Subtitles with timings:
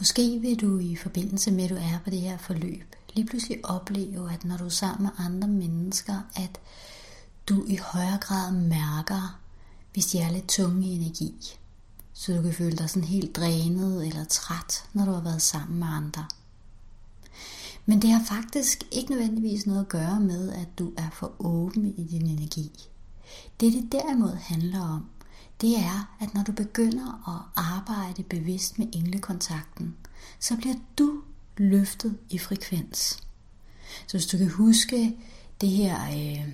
[0.00, 3.64] Måske vil du i forbindelse med, at du er på det her forløb, lige pludselig
[3.64, 6.60] opleve, at når du er sammen med andre mennesker, at
[7.48, 9.40] du i højere grad mærker,
[9.92, 11.34] hvis de er lidt tunge i energi.
[12.12, 15.78] Så du kan føle dig sådan helt drænet eller træt, når du har været sammen
[15.78, 16.24] med andre.
[17.86, 21.94] Men det har faktisk ikke nødvendigvis noget at gøre med, at du er for åben
[21.96, 22.70] i din energi.
[23.60, 25.04] Det det derimod handler om,
[25.60, 29.96] det er, at når du begynder at arbejde bevidst med englekontakten,
[30.40, 31.22] så bliver du
[31.56, 33.18] løftet i frekvens.
[34.06, 35.16] Så hvis du kan huske
[35.60, 36.48] det her, øh,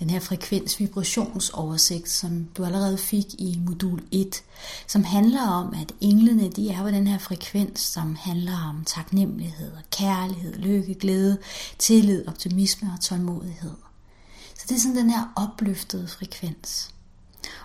[0.00, 4.42] den her frekvens vibrationsoversigt, som du allerede fik i modul 1,
[4.86, 9.72] som handler om, at englene de er på den her frekvens, som handler om taknemmelighed,
[9.90, 11.38] kærlighed, lykke, glæde,
[11.78, 13.74] tillid, optimisme og tålmodighed.
[14.54, 16.93] Så det er sådan den her opløftede frekvens.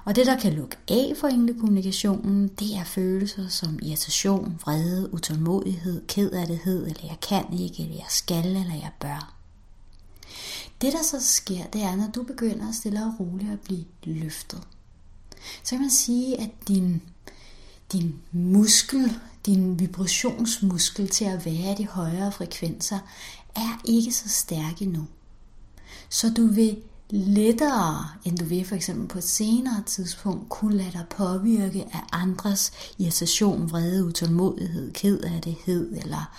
[0.05, 6.07] Og det, der kan lukke af for englekommunikationen, det er følelser som irritation, vrede, utålmodighed,
[6.07, 9.33] kedattighed, eller jeg kan ikke, eller jeg skal, eller jeg bør.
[10.81, 13.85] Det, der så sker, det er, når du begynder at stille og roligt at blive
[14.03, 14.61] løftet.
[15.63, 17.01] Så kan man sige, at din,
[17.91, 22.99] din muskel, din vibrationsmuskel til at være i de højere frekvenser,
[23.55, 25.07] er ikke så stærk endnu.
[26.09, 26.77] Så du vil
[27.11, 32.01] lettere, end du vil for eksempel på et senere tidspunkt, kunne lade dig påvirke af
[32.11, 36.31] andres irritation, vrede, utålmodighed, kedattighed eller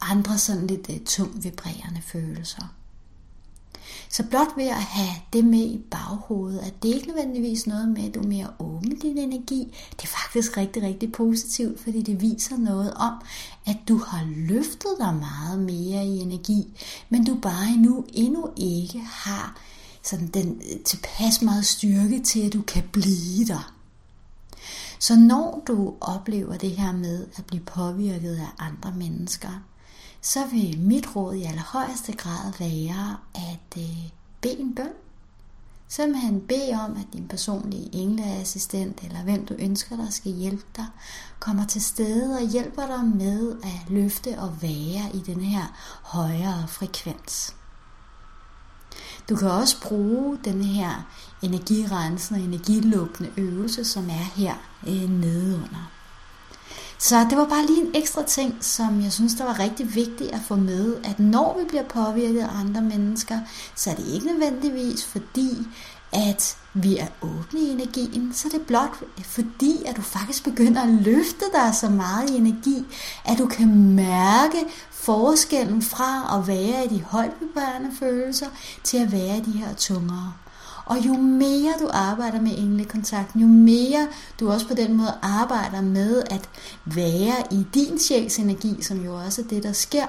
[0.00, 2.74] andre sådan lidt uh, tungt vibrerende følelser.
[4.08, 8.04] Så blot ved at have det med i baghovedet, at det ikke nødvendigvis noget med,
[8.04, 12.20] at du er mere åben din energi, det er faktisk rigtig, rigtig positivt, fordi det
[12.20, 13.12] viser noget om,
[13.66, 18.98] at du har løftet dig meget mere i energi, men du bare endnu, endnu ikke
[18.98, 19.60] har
[20.02, 23.74] sådan den øh, tilpas meget styrke til, at du kan blive der.
[24.98, 29.62] Så når du oplever det her med at blive påvirket af andre mennesker,
[30.20, 34.08] så vil mit råd i allerhøjeste grad være at øh,
[34.40, 34.92] bede en bøn.
[35.88, 40.86] Simpelthen bede om, at din personlige engleassistent, eller hvem du ønsker, der skal hjælpe dig,
[41.38, 45.64] kommer til stede og hjælper dig med at løfte og være i den her
[46.02, 47.54] højere frekvens.
[49.28, 51.06] Du kan også bruge den her
[51.42, 54.54] energirensende og energilukkende øvelse, som er her
[54.86, 55.90] øh, nedenunder.
[57.02, 60.30] Så det var bare lige en ekstra ting, som jeg synes, der var rigtig vigtigt
[60.30, 63.38] at få med, at når vi bliver påvirket af andre mennesker,
[63.74, 65.66] så er det ikke nødvendigvis fordi,
[66.12, 70.82] at vi er åbne i energien, så er det blot fordi, at du faktisk begynder
[70.82, 72.84] at løfte dig så meget i energi,
[73.24, 74.58] at du kan mærke
[74.90, 77.32] forskellen fra at være i de højt
[77.98, 78.48] følelser
[78.84, 80.32] til at være i de her tungere.
[80.84, 84.08] Og jo mere du arbejder med englekontakten, jo mere
[84.40, 86.48] du også på den måde arbejder med at
[86.84, 90.06] være i din sjæls energi, som jo også er det, der sker,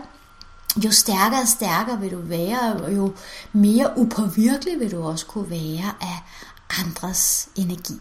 [0.86, 3.14] jo stærkere og stærkere vil du være, og jo
[3.54, 6.24] mere upåvirkelig vil du også kunne være af
[6.80, 8.00] andres energi.